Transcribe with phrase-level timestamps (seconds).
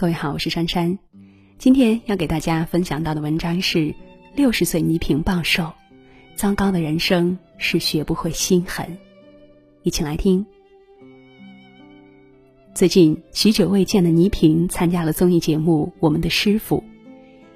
[0.00, 0.98] 各位好，我是珊珊。
[1.58, 3.94] 今天要给大家分享到的文章是：
[4.34, 5.70] 六十岁倪萍暴瘦，
[6.34, 8.96] 糟糕的人生是学不会心狠。
[9.82, 10.46] 一起来听。
[12.74, 16.78] 最近许久未见的倪萍参加了综艺节目《我们的师傅》，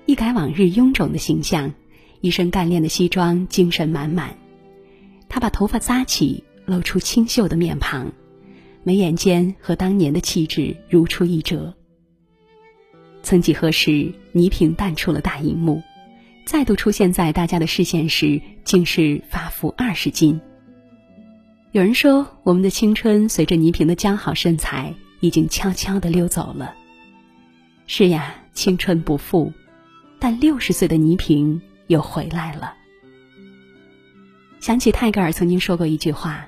[0.04, 1.72] 一改往日臃肿的形象，
[2.20, 4.36] 一身干练的西装，精神满满。
[5.30, 8.12] 她把头发扎起，露出清秀的面庞，
[8.82, 11.74] 眉眼间和当年的气质如出一辙。
[13.24, 15.82] 曾几何时，倪萍淡出了大荧幕，
[16.44, 20.38] 再度出现在大家的视线时，竟是发福二十斤。
[21.72, 26.74] 有人说，我们的青春随着倪萍的姣好身材，已经悄悄的溜走了。
[27.86, 29.50] 是呀，青春不复，
[30.18, 32.74] 但六十岁的倪萍又回来了。
[34.60, 36.46] 想起泰戈尔曾经说过一句话：“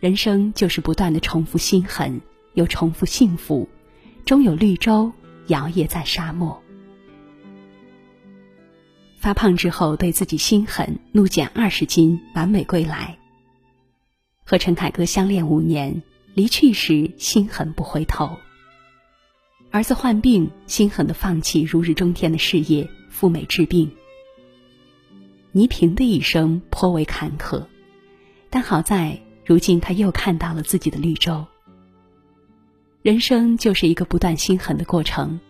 [0.00, 2.20] 人生就是不断的重复心狠，
[2.54, 3.68] 又重复幸福，
[4.24, 5.12] 终有绿洲。”
[5.52, 6.62] 摇曳在沙漠。
[9.18, 13.16] 发胖之后，对自己心狠，怒减二十斤，完美归来。
[14.44, 16.02] 和陈凯歌相恋五年，
[16.34, 18.36] 离去时心狠不回头。
[19.70, 23.90] 儿子患病，心狠的放弃如日中天的事业，赴美治病。
[25.52, 27.64] 倪萍的一生颇为坎坷，
[28.50, 31.46] 但好在如今他又看到了自己的绿洲。
[33.02, 35.40] 人生就是一个不断心狠的过程，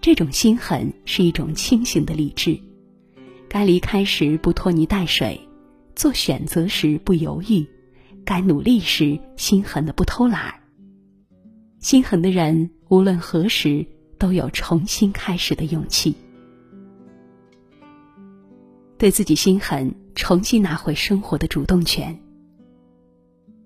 [0.00, 2.58] 这种心狠是一种清醒的理智。
[3.48, 5.40] 该离开时不拖泥带水，
[5.94, 7.64] 做选择时不犹豫，
[8.24, 10.52] 该努力时心狠的不偷懒。
[11.78, 13.86] 心狠的人无论何时
[14.18, 16.12] 都有重新开始的勇气。
[18.98, 22.18] 对自己心狠，重新拿回生活的主动权。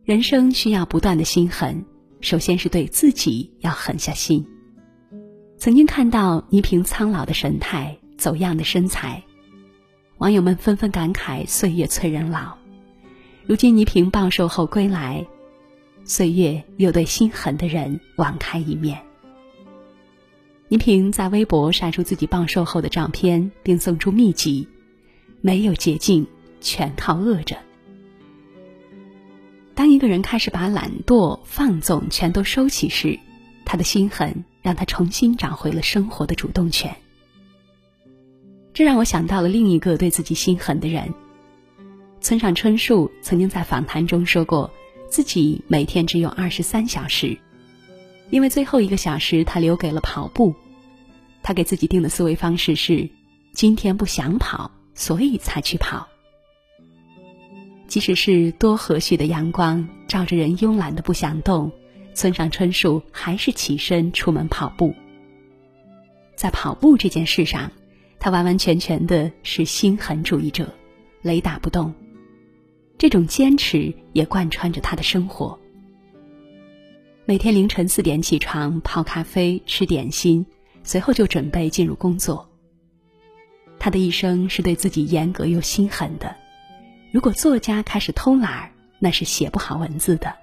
[0.05, 1.83] 人生需要不断的心狠。
[2.23, 4.47] 首先是对自己要狠下心。
[5.59, 9.23] 曾经看到倪萍苍老的神态、走样的身材，
[10.19, 12.57] 网友们纷纷感慨岁月催人老。
[13.45, 15.27] 如今倪萍暴瘦后归来，
[16.05, 19.03] 岁月又对心狠的人网开一面。
[20.69, 24.67] 倪萍在微博晒出自己暴瘦后的照片，并送出秘籍：
[25.41, 26.25] 没有捷径，
[26.61, 27.57] 全靠饿着。
[29.75, 33.19] 当一个人开始把懒惰、放纵全都收起时，
[33.65, 36.95] 他的心狠让他重新找回了生活的主动权。
[38.75, 41.13] 这让我想到了另一个对自己心狠的人——
[42.21, 43.11] 村上春树。
[43.23, 44.71] 曾经在访谈中说过，
[45.09, 47.37] 自己每天只有二十三小时，
[48.31, 50.55] 因为最后一个小时他留给了跑步。
[51.43, 53.09] 他给自己定的思维方式是：
[53.53, 56.09] 今天不想跑，所以才去跑。
[57.93, 61.71] 即使是多和煦的阳光照着人慵懒的不想动，
[62.15, 64.95] 村上春树还是起身出门跑步。
[66.35, 67.71] 在跑步这件事上，
[68.19, 70.73] 他完完全全的是心狠主义者，
[71.21, 71.93] 雷打不动。
[72.97, 75.59] 这种坚持也贯穿着他的生活。
[77.27, 80.47] 每天凌晨四点起床泡咖啡吃点心，
[80.83, 82.49] 随后就准备进入工作。
[83.79, 86.35] 他的一生是对自己严格又心狠的。
[87.13, 90.35] 如果作家开始偷懒，那是写不好文字的。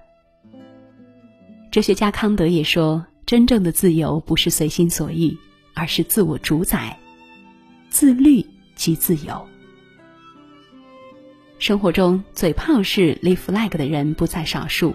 [1.72, 5.36] 哲学家康德也说，真正的自由不是随心所欲，
[5.74, 6.96] 而是自我主宰。
[7.88, 9.48] 自律即自由。
[11.58, 14.94] 生活中嘴炮式立 flag 的人不在少数。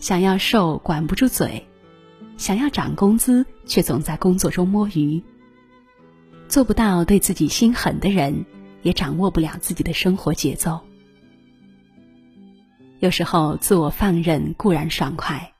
[0.00, 1.64] 想要瘦管不住嘴，
[2.36, 5.22] 想要涨工资却总在工作中摸鱼。
[6.48, 8.44] 做不到对自己心狠的人。
[8.86, 10.78] 也掌握不了自己的生活节奏。
[13.00, 15.52] 有时候自我放任固然爽快，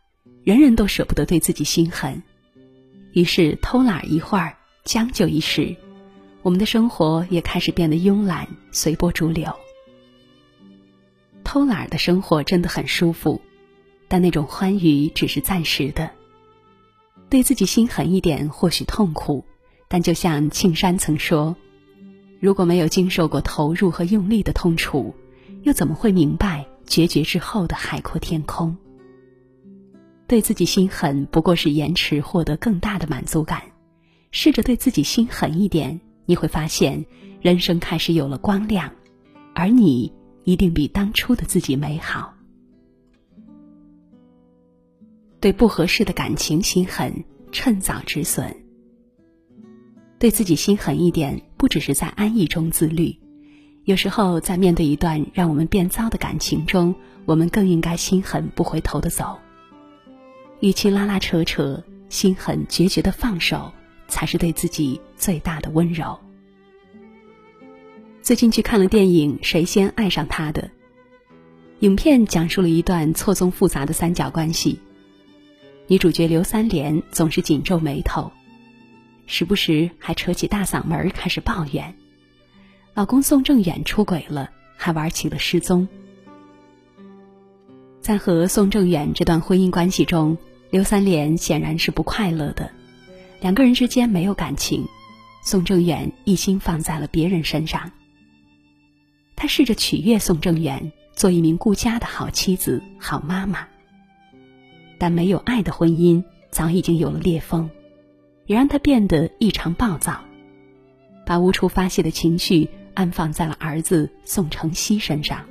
[0.45, 2.23] 人人都舍不得对自己心狠，
[3.15, 5.75] 于是偷懒一会儿，将就一时，
[6.43, 9.53] 我们的生活也开始变得慵懒、随波逐流。
[11.43, 13.43] 偷懒的生活真的很舒服，
[14.07, 16.09] 但那种欢愉只是暂时的。
[17.29, 19.45] 对自己心狠一点，或许痛苦，
[19.89, 21.57] 但就像庆山曾说。
[22.39, 25.15] 如果没有经受过投入和用力的痛楚，
[25.63, 28.77] 又怎么会明白决绝之后的海阔天空？
[30.27, 33.63] 对自己心狠，不过是延迟获得更大的满足感。
[34.33, 37.07] 试着对自己心狠一点，你会发现
[37.41, 38.93] 人生开始有了光亮，
[39.55, 40.13] 而你
[40.45, 42.35] 一定比当初的自己美好。
[45.41, 48.55] 对不合适的感情心狠，趁早止损。
[50.19, 53.17] 对自己心狠一点，不只是在安逸中自律，
[53.85, 56.95] 有时候在面对一段让我们变糟的感情中，
[57.25, 59.39] 我们更应该心狠不回头的走。
[60.61, 63.73] 与其拉拉扯扯，心狠决绝的放手，
[64.09, 66.19] 才是对自己最大的温柔。
[68.23, 70.63] 最近去看了电影《谁先爱上他的》，
[71.81, 74.81] 影片讲述了一段错综复杂的三角关系。
[75.87, 78.33] 女主角刘三连总是紧皱眉头，
[79.27, 81.95] 时不时还扯起大嗓门开始抱怨，
[82.95, 85.87] 老公宋正远出轨了，还玩起了失踪。
[88.01, 90.39] 在和宋正远这段婚姻关系中，
[90.71, 92.71] 刘三连显然是不快乐的，
[93.41, 94.87] 两个人之间没有感情，
[95.43, 97.91] 宋正远一心放在了别人身上。
[99.35, 103.67] 他试着取悦宋正远，做一名顾家的好妻子、好妈妈。
[104.99, 107.69] 但没有爱的婚姻早已经有了裂缝，
[108.47, 110.25] 也让他变得异常暴躁，
[111.27, 115.45] 把无处发泄的情绪安放在了儿子宋承熙身上。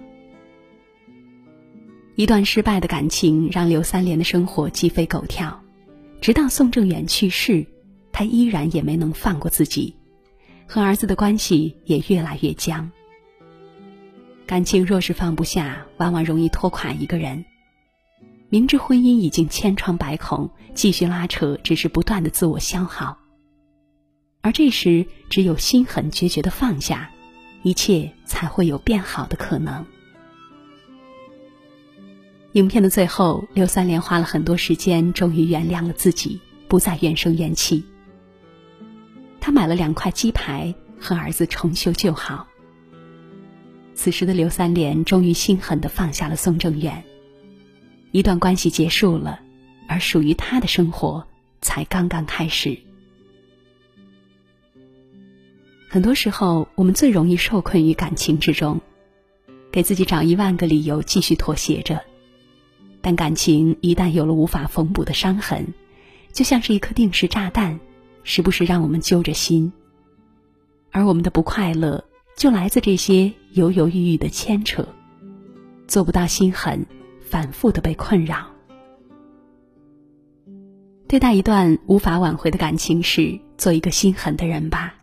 [2.16, 5.62] 一段失败的感情让刘三连的生活鸡飞狗跳，
[6.22, 7.66] 直到宋正远去世，
[8.14, 9.94] 他依然也没能放过自己，
[10.66, 12.90] 和儿子的关系也越来越僵。
[14.46, 17.44] 感情若是放不下，往往容易拖垮一个人。
[18.50, 23.18] 明知婚姻已经千疮百孔，继续拉扯只是不断的自我消耗。
[24.42, 27.10] 而这时，只有心狠决绝的放下，
[27.64, 29.86] 一切才会有变好的可能。
[32.54, 37.84] 影片的最后，刘三连花了很多时间，终于原谅了自己，不再怨声怨气。
[39.42, 42.48] 他买了两块鸡排，和儿子重修旧好。
[43.96, 47.04] 此时的刘三连终于心狠的放下了宋正远。
[48.16, 49.42] 一段关系结束了，
[49.90, 51.28] 而属于他的生活
[51.60, 52.78] 才刚刚开始。
[55.90, 58.80] 很多时候，我们最容易受困于感情之中，
[59.70, 62.02] 给自己找一万个理由继续妥协着。
[63.02, 65.74] 但感情一旦有了无法缝补的伤痕，
[66.32, 67.78] 就像是一颗定时炸弹，
[68.24, 69.74] 时不时让我们揪着心。
[70.90, 72.06] 而我们的不快乐，
[72.38, 74.88] 就来自这些犹犹豫豫的牵扯，
[75.86, 76.86] 做不到心狠。
[77.36, 78.48] 反复的被困扰。
[81.06, 84.96] 对待一段无法挽回的感情时，做一个心狠的人吧。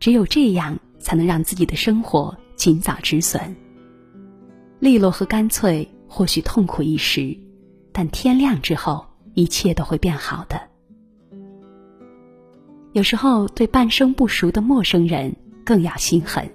[0.00, 3.54] 只有这样，才能让自己的生活尽早止损。
[4.78, 7.36] 利落和干脆或许痛苦一时，
[7.92, 9.04] 但天亮之后，
[9.34, 10.58] 一切都会变好的。
[12.92, 15.36] 有时候，对半生不熟的陌生人
[15.66, 16.50] 更要心狠。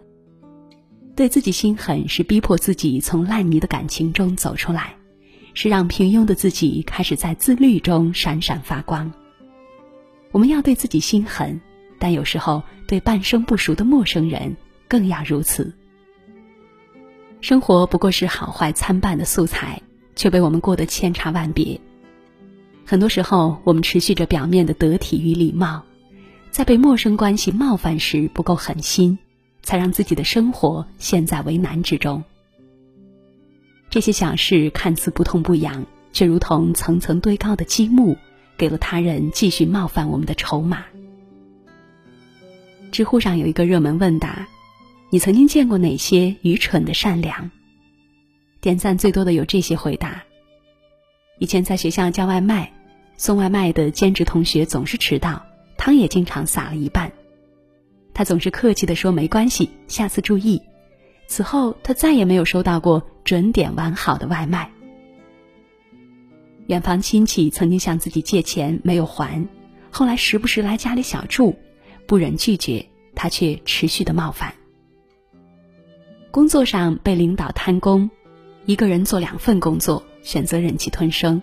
[1.19, 4.95] 对自己心狠，是逼迫自己从烂泥的感情中走出来，
[5.54, 9.12] 是让平庸的自己开始在自律中闪闪发光。
[10.31, 11.60] 我们要对自己心狠，
[12.00, 14.56] 但有时候对半生不熟的陌生人
[14.88, 15.74] 更要如此。
[17.42, 19.81] 生活不过是好坏参半的素材，
[20.16, 21.77] 却被我们过得千差万别。
[22.86, 25.83] 很多时候，我们持续着表面的得体与礼貌，
[26.50, 29.19] 在被陌生关系冒犯时不够狠心。
[29.69, 32.24] 才让自己的生活陷在为难之中。
[33.92, 38.18] 这些小事看似不痛不痒，却如同层层堆高的积木，
[38.57, 40.86] 给了他人继续冒犯我们的筹码。
[42.92, 44.48] 知乎上有一个热门问答
[45.12, 47.52] ：“你曾经见过哪些愚蠢的善良？”
[48.61, 50.23] 点赞最多的有这些回答：
[51.38, 52.73] 以前在学校叫外卖，
[53.18, 55.45] 送外卖的兼职同学总是迟到，
[55.78, 57.11] 汤也经常洒了一半。
[58.19, 60.61] 他总是客气的说：“没关系，下次注意。”
[61.26, 64.69] 此后，他再也没有收到过准点完好的外卖。
[66.68, 69.47] 远房亲戚曾经向自己借钱没有还，
[69.90, 71.56] 后来时不时来家里小住，
[72.06, 72.85] 不忍拒绝，
[73.16, 74.54] 他却持续的冒犯。
[76.30, 78.11] 工作上被领导贪功，
[78.66, 81.42] 一个人做两份工作，选择忍气吞声，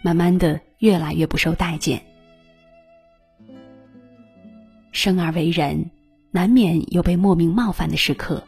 [0.00, 2.00] 慢慢的越来越不受待见。
[4.92, 5.90] 生而为人。
[6.34, 8.42] 难免有被莫名冒犯的时刻，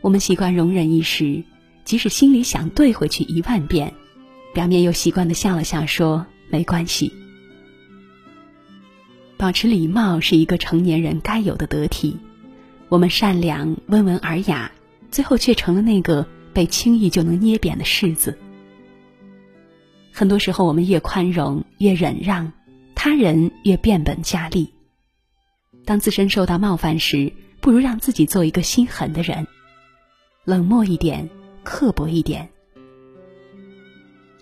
[0.00, 1.44] 我们习惯容忍一时，
[1.84, 3.94] 即使心里想怼回去一万遍，
[4.52, 7.12] 表面又习惯的笑了笑说没关系。
[9.36, 12.16] 保持礼貌是一个成年人该有的得体。
[12.88, 14.72] 我们善良、温文尔雅，
[15.08, 18.36] 最后却成了那个被轻易就能捏扁的柿子。
[20.10, 22.52] 很多时候，我们越宽容、越忍让，
[22.96, 24.71] 他人越变本加厉。
[25.84, 29.46] 当自身受到冒犯时，不如让自己做一个心狠的人，
[30.44, 31.28] 冷漠一点，
[31.64, 32.48] 刻薄一点。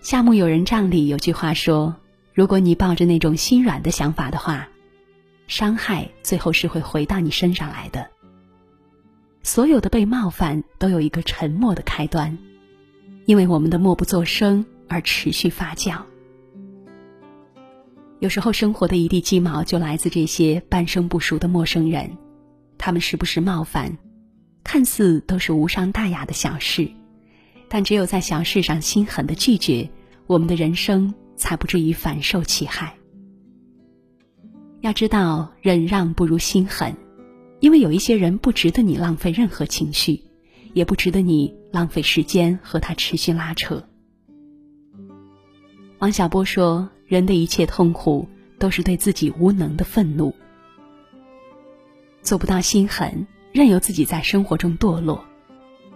[0.01, 1.95] 夏目友人帐里有句话说
[2.33, 4.67] ：“如果你抱着那种心软的想法的话，
[5.47, 8.09] 伤害最后是会回到你身上来的。”
[9.43, 12.37] 所有的被冒犯都有一个沉默的开端，
[13.25, 16.01] 因为我们的默不作声而持续发酵。
[18.21, 22.07] 有时候生活的一地鸡毛就来自这些半生不熟的陌生人，
[22.77, 23.97] 他们时不时冒犯，
[24.63, 26.87] 看似都是无伤大雅的小事，
[27.67, 29.89] 但只有在小事上心狠的拒绝，
[30.27, 32.93] 我们的人生才不至于反受其害。
[34.81, 36.95] 要知道，忍让不如心狠，
[37.59, 40.21] 因为有一些人不值得你浪费任何情绪，
[40.73, 43.83] 也不值得你浪费时间和他持续拉扯。
[45.97, 46.87] 王小波说。
[47.11, 48.25] 人的一切痛苦，
[48.57, 50.33] 都是对自己无能的愤怒。
[52.21, 55.21] 做不到心狠，任由自己在生活中堕落，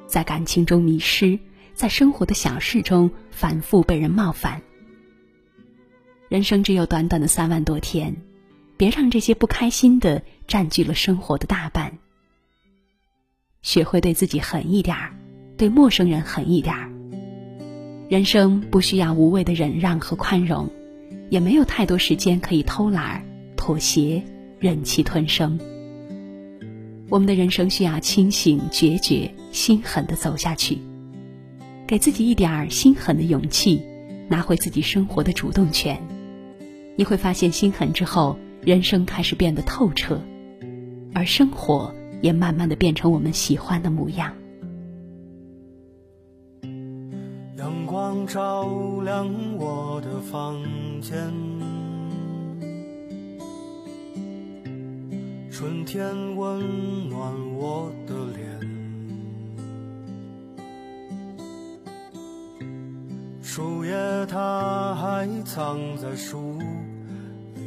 [0.08, 1.40] 在感情中迷失，
[1.74, 4.62] 在生活的小事中反复被人冒犯。
[6.28, 8.14] 人生只有短短的三万多天，
[8.76, 11.98] 别让这些不开心的占据了生活的大半。
[13.62, 15.16] 学会对自己狠一点儿，
[15.56, 16.92] 对陌生人狠一点儿。
[18.10, 20.70] 人生不需要无谓的忍让和宽容。
[21.30, 23.24] 也没有太多时间可以偷懒、
[23.56, 24.24] 妥协、
[24.60, 25.60] 忍气吞声。
[27.10, 30.80] 我们的人生需要清醒、决绝、心狠的走下去，
[31.86, 33.82] 给自己一点儿心狠的勇气，
[34.28, 36.02] 拿回自己生活的主动权。
[36.96, 40.20] 你会发现，心狠之后，人生开始变得透彻，
[41.14, 44.34] 而生活也慢慢的变成我们喜欢的模样。
[48.26, 48.68] 照
[49.04, 49.28] 亮
[49.58, 50.60] 我的房
[51.00, 51.32] 间，
[55.52, 58.60] 春天温暖我的脸，
[63.42, 63.94] 树叶
[64.28, 66.58] 它还藏在树
[67.54, 67.62] 里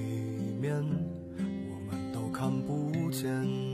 [0.61, 0.75] 面，
[1.71, 3.68] 我们都看不见。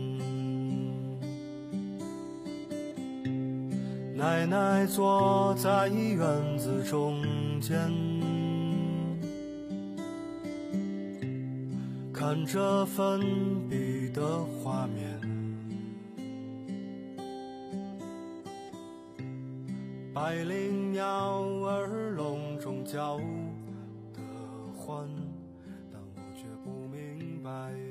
[4.25, 7.21] 奶奶坐在院子中
[7.61, 7.79] 间，
[12.11, 13.21] 看着粉
[13.69, 15.21] 笔的画面，
[20.15, 21.05] 百灵鸟
[21.67, 23.19] 儿笼中叫
[24.15, 24.23] 的
[24.75, 25.07] 欢，
[25.93, 27.84] 但我却不明白。